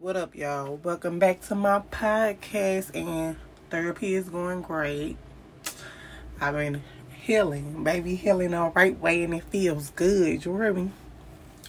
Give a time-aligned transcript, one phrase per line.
[0.00, 0.76] What up, y'all?
[0.82, 3.36] Welcome back to my podcast, and
[3.68, 5.18] therapy is going great.
[6.40, 10.42] I've been healing, baby, healing the right way, and it feels good.
[10.42, 10.92] You hear me?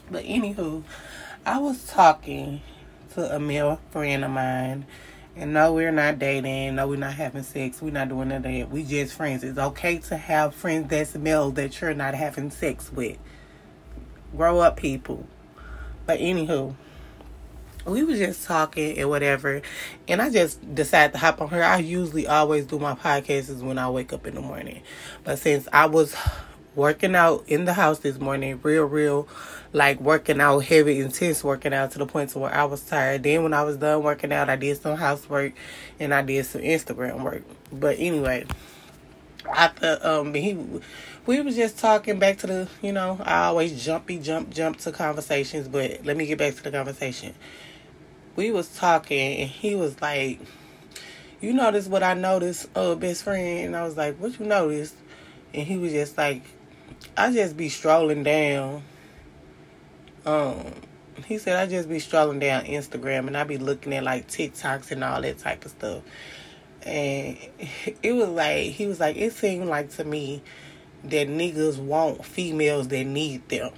[0.09, 0.83] But anywho,
[1.45, 2.61] I was talking
[3.15, 4.85] to a male friend of mine,
[5.35, 6.75] and no, we're not dating.
[6.75, 7.81] No, we're not having sex.
[7.81, 8.71] We're not doing none of that.
[8.71, 9.43] We just friends.
[9.43, 13.17] It's okay to have friends that's male that you're not having sex with.
[14.33, 15.27] Grow up, people.
[16.05, 16.75] But anywho
[17.85, 19.61] we were just talking and whatever
[20.07, 23.77] and i just decided to hop on her i usually always do my podcasts when
[23.77, 24.81] i wake up in the morning
[25.23, 26.15] but since i was
[26.75, 29.27] working out in the house this morning real real
[29.73, 33.23] like working out heavy intense working out to the point to where i was tired
[33.23, 35.53] then when i was done working out i did some housework
[35.99, 38.45] and i did some instagram work but anyway
[39.53, 40.57] after um he
[41.25, 44.91] we was just talking back to the you know i always jumpy jump jump to
[44.91, 47.33] conversations but let me get back to the conversation
[48.35, 50.39] we was talking and he was like,
[51.39, 53.65] You notice what I noticed, uh, best friend?
[53.65, 54.95] And I was like, What you notice?
[55.53, 56.43] And he was just like,
[57.17, 58.83] I just be strolling down.
[60.25, 60.73] Um
[61.25, 64.91] he said I just be strolling down Instagram and I be looking at like TikToks
[64.91, 66.03] and all that type of stuff.
[66.83, 67.37] And
[68.03, 70.41] it was like he was like, it seemed like to me
[71.03, 73.71] that niggas want females that need them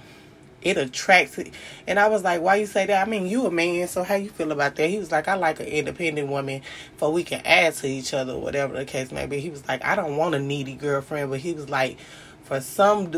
[0.64, 1.52] it attracts it.
[1.86, 3.06] And I was like, why you say that?
[3.06, 4.88] I mean, you a man, so how you feel about that?
[4.88, 6.62] He was like, I like an independent woman
[6.96, 9.40] for we can add to each other, whatever the case may be.
[9.40, 11.98] He was like, I don't want a needy girlfriend, but he was like,
[12.44, 13.10] for some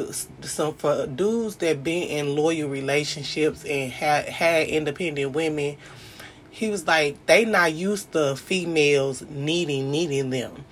[0.43, 5.77] some for dudes that been in loyal relationships and had had independent women,
[6.51, 10.65] he was like, they not used to females needing needing them.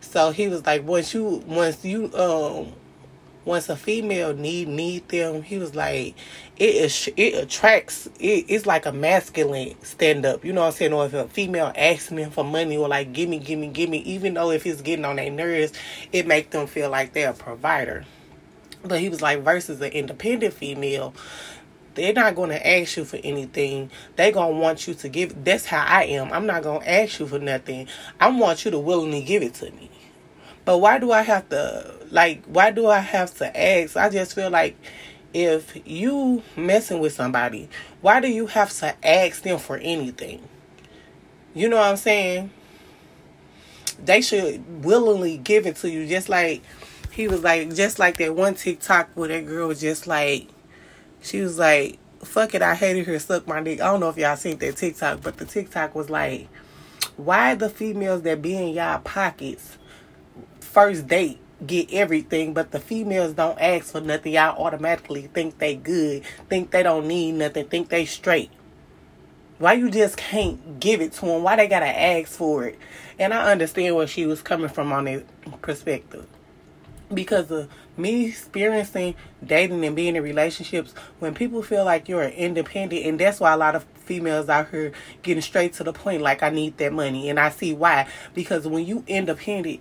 [0.00, 2.72] So he was like, once you once you um
[3.44, 6.14] once a female need need them, he was like,
[6.56, 8.06] it is it attracts.
[8.20, 10.44] It, it's like a masculine stand up.
[10.44, 10.92] You know what I'm saying?
[10.92, 13.90] Or if a female asking him for money or like give me, give me, give
[13.90, 15.72] me, even though if it's getting on their nerves,
[16.12, 18.04] it make them feel like they're a provider.
[18.84, 21.14] But he was like versus an independent female,
[21.94, 23.90] they're not going to ask you for anything.
[24.16, 25.44] They're going to want you to give.
[25.44, 26.32] That's how I am.
[26.32, 27.88] I'm not going to ask you for nothing.
[28.20, 29.90] I want you to willingly give it to me.
[30.64, 33.96] But why do I have to like why do I have to ask?
[33.96, 34.76] I just feel like
[35.34, 37.68] if you messing with somebody,
[38.00, 40.46] why do you have to ask them for anything?
[41.54, 42.50] You know what I'm saying?
[44.04, 46.62] They should willingly give it to you just like
[47.10, 50.48] he was like just like that one TikTok where that girl was just like
[51.20, 53.80] she was like fuck it I hated her suck my dick.
[53.80, 56.48] I don't know if y'all seen that TikTok, but the TikTok was like
[57.16, 59.76] why the females that be in y'all pockets
[60.72, 64.32] first date get everything, but the females don't ask for nothing.
[64.32, 68.50] Y'all automatically think they good, think they don't need nothing, think they straight.
[69.58, 71.42] Why you just can't give it to them?
[71.42, 72.78] Why they gotta ask for it?
[73.18, 75.24] And I understand where she was coming from on that
[75.62, 76.26] perspective.
[77.12, 83.04] Because of me experiencing dating and being in relationships, when people feel like you're independent,
[83.06, 86.42] and that's why a lot of females out here getting straight to the point, like
[86.42, 88.08] I need that money, and I see why.
[88.34, 89.80] Because when you independent,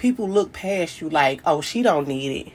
[0.00, 2.52] people look past you like, oh, she don't need it.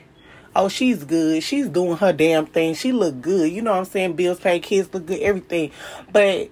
[0.56, 1.44] Oh, she's good.
[1.44, 2.73] She's doing her damn thing.
[2.73, 3.51] She look good.
[3.51, 4.13] You know what I'm saying?
[4.13, 5.72] Bills paid, kids look good, everything.
[6.11, 6.50] But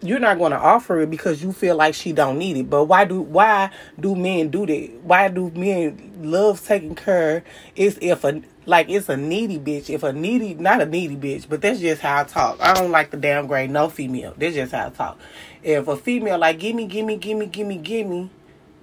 [0.00, 2.70] you're not going to offer it because you feel like she don't need it.
[2.70, 5.00] But why do why do men do that?
[5.02, 7.44] Why do men love taking care?
[7.76, 9.90] Is if a like it's a needy bitch.
[9.90, 12.58] If a needy, not a needy bitch, but that's just how I talk.
[12.60, 14.32] I don't like to downgrade no female.
[14.38, 15.18] That's just how I talk.
[15.62, 18.30] If a female like gimme, gimme, gimme, gimme, gimme,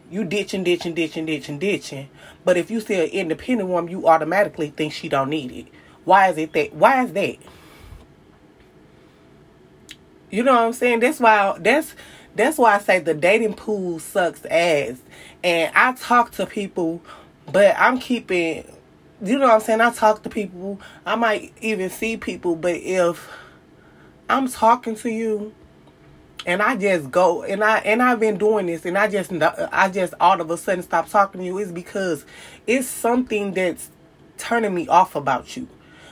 [0.09, 2.09] you ditching, ditching, ditching, ditching, ditching.
[2.43, 5.67] But if you see an independent woman, you automatically think she don't need it.
[6.03, 6.73] Why is it that?
[6.73, 7.37] Why is that?
[10.29, 10.99] You know what I'm saying?
[10.99, 11.95] That's why that's
[12.35, 14.97] that's why I say the dating pool sucks ass.
[15.43, 17.01] And I talk to people,
[17.51, 18.65] but I'm keeping
[19.23, 19.81] you know what I'm saying?
[19.81, 20.79] I talk to people.
[21.05, 23.29] I might even see people, but if
[24.29, 25.53] I'm talking to you
[26.45, 29.89] and I just go and I and I've been doing this and I just I
[29.89, 32.25] just all of a sudden stop talking to you is because
[32.67, 33.89] it's something that's
[34.37, 35.67] turning me off about you.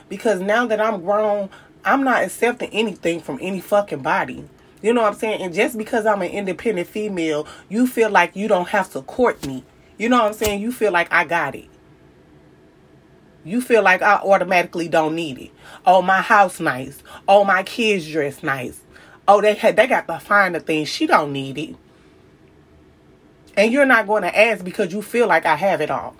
[0.08, 1.50] Because now that I'm grown,
[1.84, 4.44] I'm not accepting anything from any fucking body.
[4.82, 5.40] You know what I'm saying?
[5.40, 9.46] And just because I'm an independent female, you feel like you don't have to court
[9.46, 9.64] me.
[9.96, 10.60] You know what I'm saying?
[10.60, 11.68] You feel like I got it.
[13.44, 15.50] You feel like I automatically don't need it.
[15.86, 17.02] Oh, my house nice.
[17.28, 18.80] Oh, my kids dress nice.
[19.26, 20.84] Oh, they had they got to find the thing.
[20.84, 21.76] She don't need it.
[23.56, 26.16] And you're not going to ask because you feel like I have it all.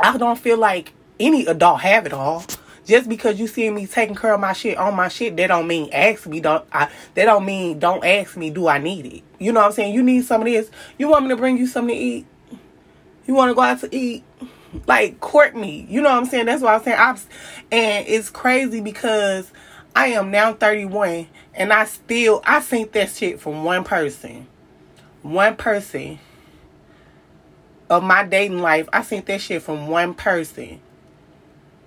[0.00, 2.44] I don't feel like any adult have it all.
[2.84, 5.66] Just because you see me taking care of my shit on my shit, that don't
[5.66, 6.40] mean ask me.
[6.40, 6.90] Don't I?
[7.14, 8.50] That don't mean don't ask me.
[8.50, 9.22] Do I need it?
[9.38, 9.94] You know what I'm saying?
[9.94, 10.70] You need some of this.
[10.98, 12.26] You want me to bring you something to eat?
[13.26, 14.22] You want to go out to eat?
[14.86, 15.86] Like court me.
[15.88, 16.44] You know what I'm saying?
[16.44, 16.98] That's what I'm saying.
[16.98, 17.16] I'm,
[17.72, 19.50] and it's crazy because
[19.94, 24.46] I am now 31 and I still I think that shit from one person.
[25.22, 26.18] One person
[27.88, 28.88] of my dating life.
[28.92, 30.80] I seen that shit from one person.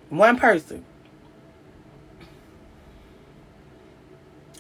[0.10, 0.86] One person.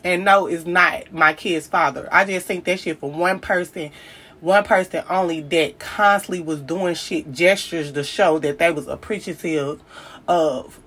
[0.03, 2.07] And no, it's not my kid's father.
[2.11, 3.91] I just think that shit from one person,
[4.39, 9.81] one person only that constantly was doing shit gestures to show that they was appreciative
[10.27, 10.79] of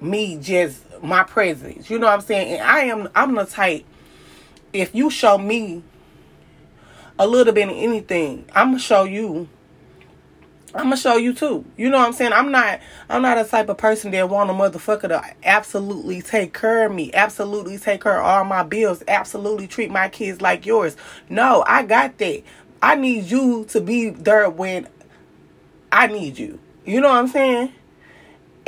[0.00, 1.90] me just my presence.
[1.90, 2.54] You know what I'm saying?
[2.54, 3.84] And I am I'm the type
[4.72, 5.82] if you show me
[7.18, 9.48] a little bit of anything, I'm gonna show you
[10.74, 11.64] I'm gonna show you too.
[11.76, 12.32] You know what I'm saying?
[12.32, 16.52] I'm not I'm not a type of person that want a motherfucker to absolutely take
[16.52, 20.66] care of me, absolutely take care of all my bills, absolutely treat my kids like
[20.66, 20.96] yours.
[21.28, 22.42] No, I got that.
[22.82, 24.88] I need you to be there when
[25.90, 26.60] I need you.
[26.84, 27.72] You know what I'm saying?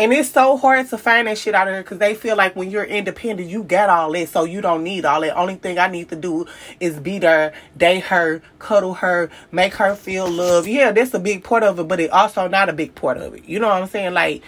[0.00, 2.56] And it's so hard to find that shit out of there because they feel like
[2.56, 5.36] when you're independent, you got all this, so you don't need all that.
[5.36, 6.46] Only thing I need to do
[6.80, 10.66] is be there, date her, cuddle her, make her feel love.
[10.66, 13.34] Yeah, that's a big part of it, but it also not a big part of
[13.34, 13.44] it.
[13.44, 14.14] You know what I'm saying?
[14.14, 14.42] Like,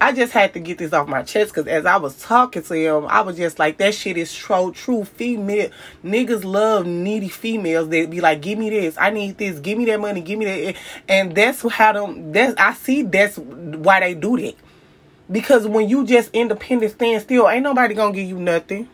[0.00, 2.74] I just had to get this off my chest because as I was talking to
[2.74, 4.72] him, I was just like, that shit is true.
[4.72, 5.70] True female
[6.04, 7.88] niggas love needy females.
[7.88, 10.46] They be like, give me this, I need this, give me that money, give me
[10.46, 10.76] that,
[11.08, 12.32] and that's how them.
[12.32, 13.02] That's I see.
[13.02, 14.56] That's why they do that.
[15.32, 18.88] Because when you just independent stand still, ain't nobody gonna give you nothing.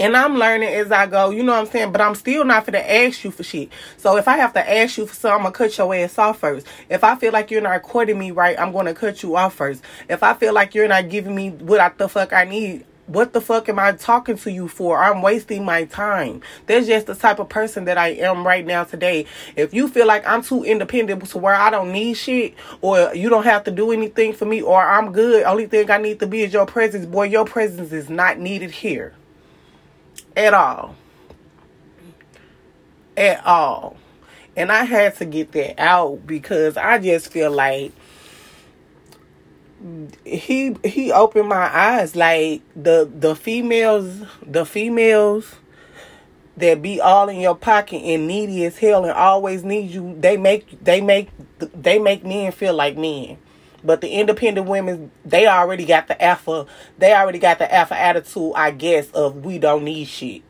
[0.00, 1.90] And I'm learning as I go, you know what I'm saying?
[1.90, 3.70] But I'm still not gonna ask you for shit.
[3.96, 6.38] So if I have to ask you for something, I'm gonna cut your ass off
[6.38, 6.66] first.
[6.88, 9.82] If I feel like you're not courting me right, I'm gonna cut you off first.
[10.08, 13.32] If I feel like you're not giving me what I, the fuck I need, what
[13.32, 15.02] the fuck am I talking to you for?
[15.02, 16.42] I'm wasting my time.
[16.66, 19.26] That's just the type of person that I am right now today.
[19.56, 23.30] If you feel like I'm too independent to where I don't need shit, or you
[23.30, 26.26] don't have to do anything for me, or I'm good, only thing I need to
[26.26, 29.14] be is your presence, boy, your presence is not needed here.
[30.36, 30.94] At all.
[33.16, 33.96] At all.
[34.54, 37.92] And I had to get that out because I just feel like
[40.24, 45.54] he he opened my eyes like the the females the females
[46.56, 50.36] that be all in your pocket and needy as hell and always need you they
[50.36, 51.28] make they make
[51.74, 53.38] they make men feel like men.
[53.84, 56.66] But the independent women they already got the alpha
[56.98, 60.42] they already got the alpha attitude i guess of we don't need shit.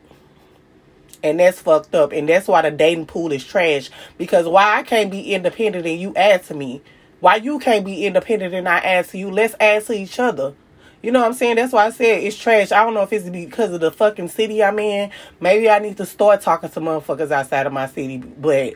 [1.21, 2.13] And that's fucked up.
[2.13, 3.91] And that's why the dating pool is trash.
[4.17, 6.81] Because why i can't be independent and you add to me
[7.19, 9.29] why you can't be independent and I ask you?
[9.29, 10.53] Let's ask to each other.
[11.01, 11.55] You know what I'm saying?
[11.55, 12.71] That's why I said it's trash.
[12.71, 15.11] I don't know if it's because of the fucking city I'm in.
[15.39, 18.17] Maybe I need to start talking to motherfuckers outside of my city.
[18.17, 18.73] But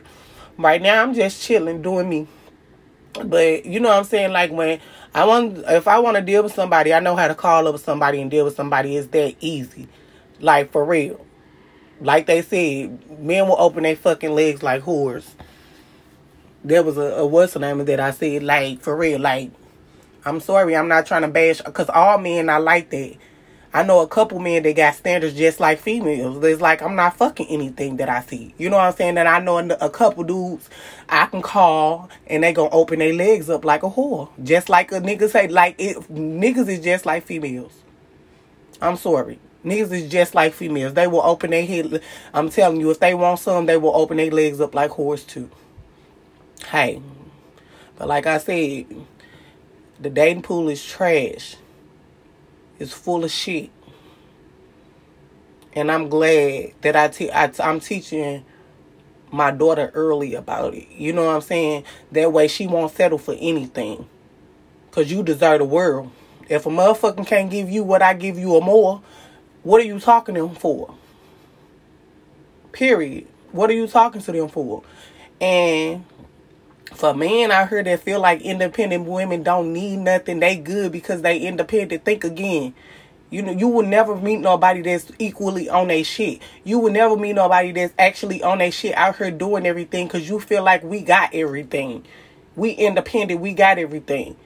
[0.56, 2.26] right now I'm just chilling, doing me.
[3.24, 4.32] But you know what I'm saying?
[4.32, 4.80] Like when
[5.14, 7.78] I want, if I want to deal with somebody, I know how to call up
[7.78, 8.96] somebody and deal with somebody.
[8.96, 9.88] It's that easy.
[10.40, 11.24] Like for real.
[12.00, 15.30] Like they said, men will open their fucking legs like whores
[16.64, 19.50] there was a, a what's the name that I said like for real like
[20.24, 23.16] I'm sorry I'm not trying to bash because all men I like that.
[23.74, 26.42] I know a couple men that got standards just like females.
[26.42, 28.54] It's like I'm not fucking anything that I see.
[28.56, 29.16] You know what I'm saying?
[29.16, 30.70] That I know a couple dudes
[31.08, 34.92] I can call and they gonna open their legs up like a whore, just like
[34.92, 35.48] a nigga say.
[35.48, 37.72] Like it, niggas is just like females.
[38.80, 39.38] I'm sorry.
[39.64, 40.94] Niggas is just like females.
[40.94, 42.00] They will open their head.
[42.32, 45.26] I'm telling you, if they want some, they will open their legs up like whores
[45.26, 45.50] too
[46.66, 47.00] hey.
[47.96, 48.86] But like I said,
[50.00, 51.56] the dating pool is trash.
[52.78, 53.70] It's full of shit.
[55.74, 58.44] And I'm glad that I te- I, I'm teaching
[59.30, 60.88] my daughter early about it.
[60.90, 61.84] You know what I'm saying?
[62.12, 64.08] That way she won't settle for anything.
[64.88, 66.10] Because you deserve the world.
[66.48, 69.02] If a motherfucker can't give you what I give you or more,
[69.62, 70.94] what are you talking to them for?
[72.72, 73.26] Period.
[73.50, 74.82] What are you talking to them for?
[75.40, 76.04] And
[76.92, 81.22] for men out here that feel like independent women don't need nothing, they good because
[81.22, 82.04] they independent.
[82.04, 82.74] Think again.
[83.30, 86.40] You know, you will never meet nobody that's equally on their shit.
[86.62, 90.28] You will never meet nobody that's actually on their shit out here doing everything because
[90.28, 92.04] you feel like we got everything.
[92.54, 94.36] We independent, we got everything.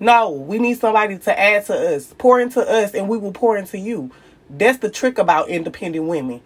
[0.00, 3.56] No, we need somebody to add to us, pour into us, and we will pour
[3.58, 4.10] into you.
[4.48, 6.40] That's the trick about independent women.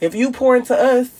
[0.00, 1.10] If you pour into us,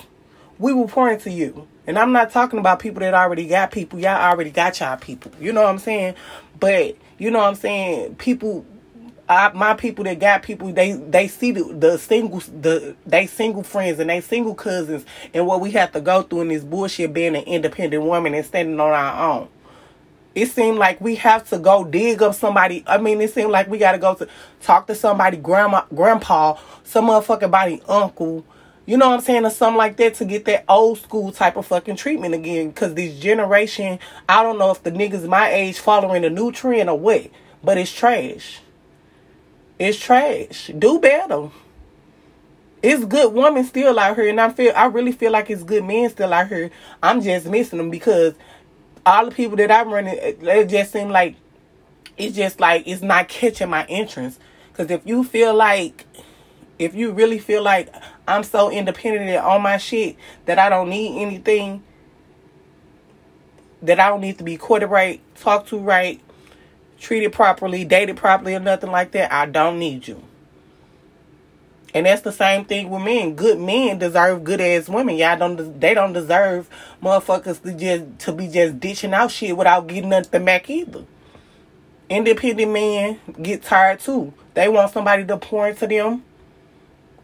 [0.60, 1.66] we will pour to you.
[1.86, 3.98] And I'm not talking about people that already got people.
[3.98, 5.32] Y'all already got y'all people.
[5.40, 6.14] You know what I'm saying?
[6.60, 8.64] But you know what I'm saying, people
[9.28, 13.62] I, my people that got people they they see the, the single the they single
[13.62, 17.12] friends and they single cousins and what we have to go through in this bullshit
[17.12, 19.48] being an independent woman and standing on our own.
[20.34, 22.84] It seemed like we have to go dig up somebody.
[22.86, 24.28] I mean, it seemed like we got to go to
[24.62, 28.44] talk to somebody, grandma, grandpa, some motherfucking body uncle,
[28.86, 31.56] you know what I'm saying, or something like that to get that old school type
[31.56, 32.68] of fucking treatment again.
[32.68, 36.90] Because this generation, I don't know if the niggas my age following the new trend
[36.90, 37.30] or what,
[37.62, 38.60] but it's trash.
[39.78, 40.70] It's trash.
[40.78, 41.50] Do better.
[42.82, 45.84] It's good women still out here, and I feel I really feel like it's good
[45.84, 46.70] men still out here.
[47.02, 48.34] I'm just missing them because
[49.04, 51.36] all the people that I'm running, it just seem like
[52.16, 54.38] it's just like it's not catching my entrance.
[54.72, 56.06] Because if you feel like,
[56.80, 57.94] if you really feel like
[58.26, 61.84] I'm so independent on my shit that I don't need anything,
[63.82, 66.20] that I don't need to be courted right, talked to right,
[66.98, 70.22] treated properly, dated properly, or nothing like that, I don't need you.
[71.92, 73.34] And that's the same thing with men.
[73.34, 75.16] Good men deserve good ass women.
[75.16, 75.80] Y'all don't.
[75.80, 76.70] They don't deserve
[77.02, 81.04] motherfuckers to just to be just ditching out shit without getting nothing back either.
[82.08, 84.32] Independent men get tired too.
[84.54, 86.22] They want somebody to pour into them,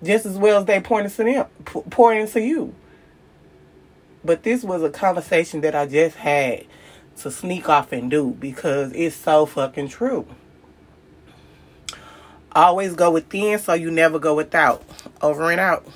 [0.02, 2.74] just as well as they pour into them, pour into you.
[4.24, 6.66] But this was a conversation that I just had
[7.18, 10.26] to sneak off and do because it's so fucking true.
[12.52, 14.82] Always go within so you never go without.
[15.22, 15.86] Over and out.